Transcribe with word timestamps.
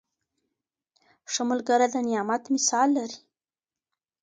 ښه 1.31 1.41
ملګری 1.51 1.87
د 1.93 1.95
نعمت 2.07 2.43
مثال 2.55 2.87
لري. 2.97 3.17